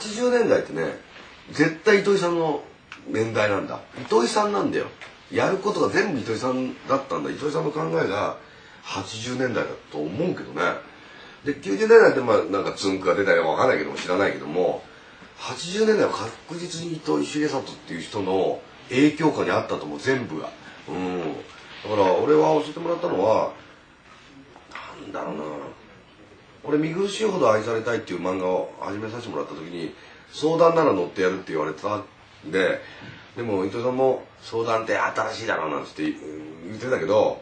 [0.00, 0.98] 80年代ってね
[1.52, 2.62] 絶対糸井さんの
[3.08, 3.80] 年代なんだ。
[4.00, 4.86] 糸井さんなんだよ。
[5.32, 7.30] やることが全部糸井さんだったんだ。
[7.30, 8.36] 糸井さんの考えが
[8.84, 10.62] 80年代だと思うけどね。
[11.44, 14.82] で90年代ってまあなんかつんくが出たりは分かんないけども知らないけども
[15.38, 18.60] 80年代は確実に糸井重里っていう人の
[18.90, 20.50] 影響下にあったと思う全部が。
[20.88, 21.20] うん。
[21.82, 23.52] だから俺は教えてもらったのは
[25.02, 25.42] なんだろうな。
[26.64, 29.94] 俺見苦しいほど愛されたいっていう漫画を始めさせてもらった時に
[30.32, 32.04] 相談なら乗ってやるって言われてたん
[32.50, 32.80] で
[33.36, 36.12] でも伊藤さんも相談って新しいだろうなんつって言
[36.76, 37.40] ってたけど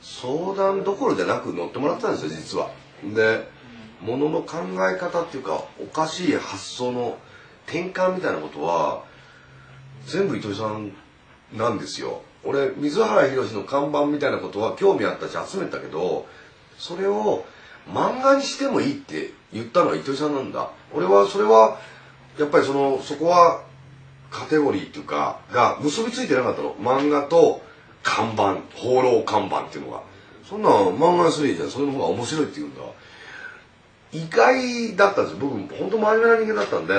[0.00, 2.70] 相談どころじゃなく乗ってもらってたんですよ実は。
[3.14, 3.48] で
[4.00, 4.58] ものの考
[4.90, 7.16] え方っていうかおかしい発想の
[7.66, 9.04] 転換みたいなことは
[10.06, 10.92] 全部糸井さん
[11.54, 12.22] なんですよ。
[12.44, 16.26] 俺水原宏の看板みたいなことは興味あったし集めたけど
[16.76, 17.46] それを
[17.88, 20.70] 漫画にしてもいいって言ったのは糸井さんなんだ。
[20.92, 21.78] 俺はそれは
[22.38, 23.62] やっぱりそのそこは
[24.30, 26.74] カテゴリーっていうかが結びついてなかったの。
[26.74, 27.62] 漫画と
[28.02, 30.02] 看板放浪看板っていうのが。
[30.48, 31.70] そんな漫画にするじゃん。
[31.70, 32.82] それの方が面白いって言うんだ。
[34.12, 35.38] 意外だったんですよ。
[35.40, 36.94] 僕本当真面目な人間だったんで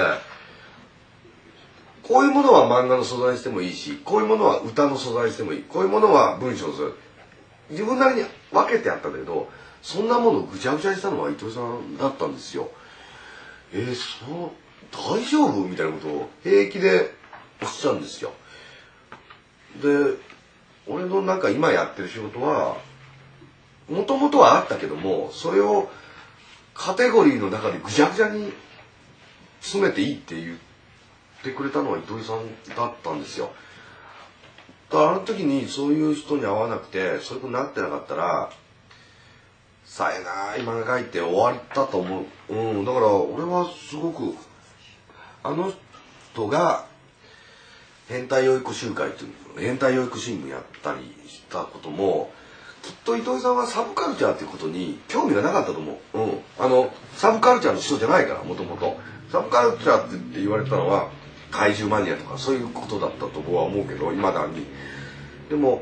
[2.03, 5.63] こういうものは漫画の素材にしてもいいしこういうものは歌の素材にしてもいい。
[5.63, 6.91] こういうものは文章の素材。
[7.69, 9.47] 自分なりに分けてやったんだけど
[9.85, 12.71] そんなものぐちゃぐちゃにしたのは伊藤さんだったんですよ。
[13.71, 14.51] えー、そう
[14.91, 17.13] 大丈夫みたいなことを平気で
[17.61, 18.33] おっしゃるんですよ。
[19.83, 20.17] で
[20.87, 22.77] 俺のなんか今やってる仕事は
[23.87, 25.87] もともとはあったけどもそれを
[26.73, 28.51] カテゴリーの中でぐちゃぐちゃに
[29.61, 30.57] 詰めていいって言っ
[31.43, 33.51] てくれたのは糸井さんだったんですよ。
[34.89, 38.49] だからあの時にそういう人に会わなくてそういうことになってなかったら
[39.85, 42.53] さえない漫画描いて終わったと思う。
[42.53, 44.35] うん、だから俺はすごく
[45.43, 45.71] あの
[46.33, 46.85] 人が
[48.07, 52.31] 変態養育集会っていう変態養育新聞やったりしたことも
[52.85, 56.19] きっと糸井さんはサブカルチャーっていうことに興味がなかったと思う。
[56.19, 56.39] うん。
[56.59, 58.95] あの、サブカルチャーの人じゃないから、もともと。
[59.31, 61.09] サブカルチャーって言われたのは、
[61.49, 64.67] 怪獣マニアとかそういうことだったと僕は思うけど、未だに。
[65.49, 65.81] でも、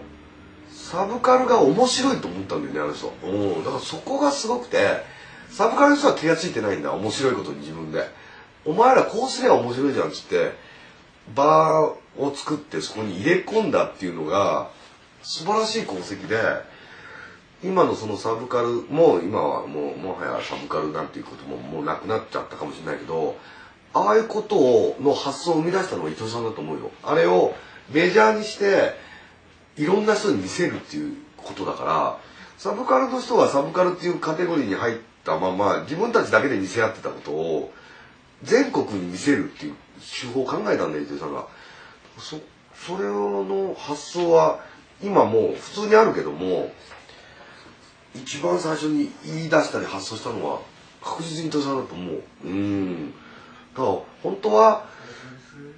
[0.74, 3.14] サブカルが面白いと思ったんだよね、あの人。
[3.24, 3.64] うん。
[3.64, 4.78] だからそこがすごくて、
[5.50, 8.04] サブカルの人は気がついてないんだ、面白いことに自分で。
[8.66, 10.52] お前らこうすりゃ面白いじゃんっつって、
[11.36, 14.70] バーを作ってそこに入れ込んだっていうのが、
[15.22, 16.38] 素晴らしい功績で、
[17.64, 23.38] 今のそのサブカルも今はもうもはやサブカルなんていうことももうなくなっちゃったかもしれないけど
[23.94, 27.56] ああいうことをの発想を生み出したのは伊藤さんだと思うよあれを
[27.90, 28.96] メジャーにして
[29.78, 32.18] いろんな人に見せるっていうことだから
[32.58, 37.74] サブカルの人はサブカルっていうカテゴリーに入ったまま自分たちだけで見せ合ってたことを
[38.44, 41.48] 全国に見せるっていう手法を考えたんだよ伊藤さんが。
[42.18, 42.40] そ
[42.76, 44.60] それの発想は
[45.02, 46.72] 今もう普通にあるけども
[48.16, 50.60] 一番最初に言い出したり発想したのは
[51.02, 52.24] 確実に伊藤さんだと思う。
[52.46, 53.12] うん。
[53.12, 53.16] だ
[53.76, 53.88] から
[54.22, 54.86] 本当は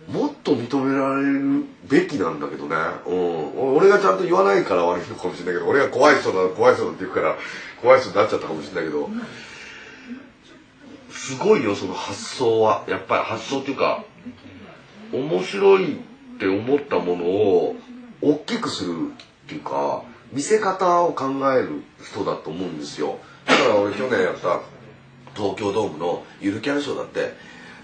[0.08, 2.76] もっと認められるべきなんだけどね、
[3.08, 7.36] うん、俺がちゃんと言わないから悪いのかもしれないけど俺が怖い人だ怖い人だって言うから
[7.82, 9.10] 怖い人になっちゃったかもしれないけど
[11.10, 12.84] すごいよその発想は。
[12.88, 14.04] やっぱり発想っていうか
[15.12, 15.98] 面白いっ
[16.38, 17.76] て思ったものを
[18.22, 19.12] 大きくする
[19.46, 23.18] っていうか見せ方を考える人だと思うんですよ。
[23.46, 24.60] だから俺去年やった
[25.36, 27.34] 東京ドームのゆるキャンショーだって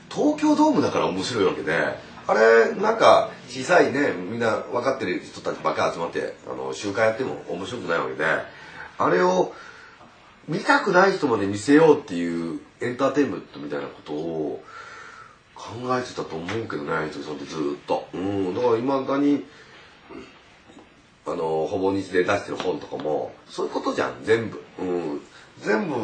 [0.09, 1.71] 東京ドームだから面白いわけで
[2.27, 8.25] あれなんか小さいねみんな分かってる人たちばっか集まってあの集会やっても面白くないわけで
[8.97, 9.53] あれを
[10.47, 14.63] 見たくない人まで見せようっていうエンターテインメントみたいなことを
[15.55, 18.07] 考えてたと思うけどね糸井さんってずっと。
[18.13, 19.45] うんだからいまだに
[21.25, 25.21] あのほぼ日で出してる本とかもそういうことじゃん全部、うん、
[25.59, 25.95] 全部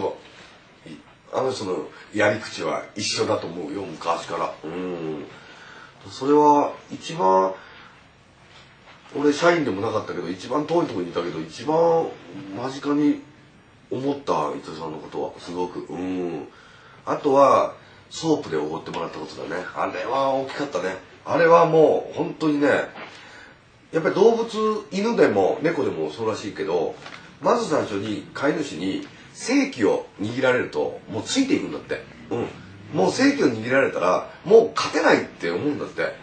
[1.33, 4.53] あの人のやり口は一緒だと思うよ昔から。
[4.63, 5.25] うん。
[6.09, 7.53] それは一番
[9.15, 12.07] 俺社員でもなかったけど一番遠いとこにいたけど一番
[12.55, 13.21] 間近に
[13.89, 15.79] 思った伊藤さんのことはすごく。
[15.89, 16.47] うん。
[17.05, 17.73] あとは
[18.09, 19.63] ソープでおごってもらったことだね。
[19.75, 20.95] あれは大きかったね。
[21.25, 22.67] あれはもう本当にね
[23.91, 24.47] やっぱり動物
[24.91, 26.95] 犬でも猫でもそうらしいけど
[27.41, 32.03] まず最初に飼い主に性器を握られるともうついていくんだって。
[32.29, 32.47] うん。
[32.97, 36.15] もう性器を握られたらもう勝てないって思うんだって。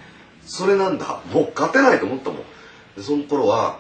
[0.45, 1.23] それなんだ。
[1.33, 2.39] もう勝てないと思ったもん。
[2.97, 3.79] でその頃は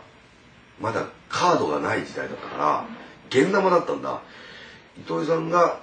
[0.80, 2.86] まだカードがない時代だったから
[3.28, 4.22] 現玉だったんだ。
[4.98, 5.80] 糸井さんが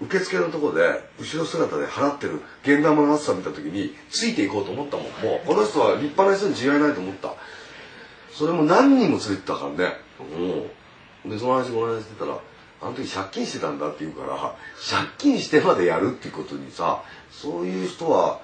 [0.00, 5.06] 受付のところで後ろ姿で払ってる現玉の厚さ見た時についていこうと思ったもん。
[5.06, 7.34] もうこの人は立派な人に違いないと思った。
[8.30, 9.92] それも何人も連れてたからね。
[11.24, 11.30] うん。
[11.30, 12.38] でその話この間してたら
[12.84, 14.54] あの時借金してたんだって言うから
[14.88, 18.40] 借金してまでやるってことにさそういう人は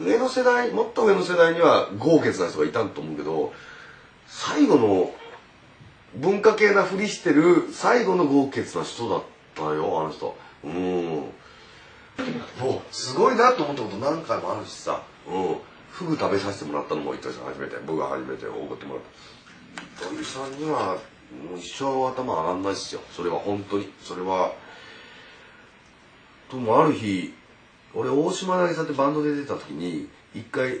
[0.00, 3.52] 上の世代もっと上の世代には豪傑な人がいたと思うけど
[4.26, 5.12] 最後の
[6.16, 9.22] 文化系なふりしてる最後の豪傑な人だっ
[9.54, 10.36] たよあの人。
[10.64, 11.04] うん。
[12.60, 15.02] もうすごいなと思ったこと何回もあるしさ。
[15.28, 15.56] うん。
[15.90, 17.76] フグ食べさせてもらったのも糸井さん初めて。
[17.86, 19.02] 僕が初めておごってもらっ
[20.00, 20.06] た。
[20.06, 20.98] 糸井さんには
[21.30, 23.00] もう一生頭上がんないっすよ。
[23.10, 23.92] それは本当に。
[24.02, 24.52] それは
[26.50, 27.32] ともある日
[27.94, 30.80] 俺大島渚ってバンドで出た時に一回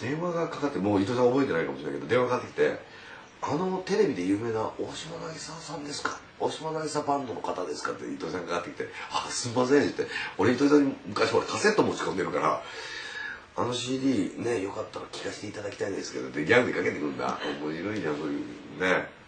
[0.00, 2.78] 電話がかかってもう伊藤さん覚えてないかもしれないけど電話かかってきて
[3.42, 6.18] 「あのテレビで有名な大島渚さんですか？
[6.40, 10.06] 大島渚バンドの方ですか?」って伊藤さんがかかってきて「あすいません」って
[10.38, 12.62] 俺伊藤さんに昔俺カセット持ち込んでるから
[13.56, 17.38] 「あの CD ねよかったら聴かせていただきたいんですけど」ってギャグでかけてくるんだ。
[17.62, 19.23] 面白いじゃんそういうね。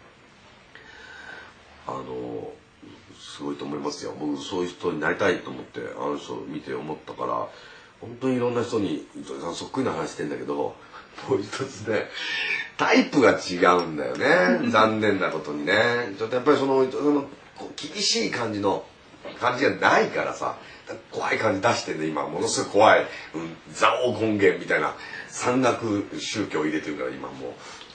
[1.86, 2.50] あの
[3.18, 4.14] すごいと思いますよ。
[4.18, 7.48] 僕そういう人になりたいと思ってあの人を見て思ったから
[8.00, 10.74] 本当にいろんな人に糸井さんそっくりな話してんだけども
[11.30, 12.06] う一つね
[12.76, 14.70] タイプが違うんだよね。
[14.70, 15.74] 残念なことにね。
[16.18, 17.28] ちょっとやっぱりそのの
[17.76, 18.84] 厳しい感じの
[19.40, 20.56] 感じがないからさ
[21.10, 22.28] 怖い感じ出してんで今。
[22.28, 23.00] ものすごい怖い、
[23.34, 24.94] うん、蔵王権現みたいな
[25.28, 27.52] 山岳宗教を入れてるから今もう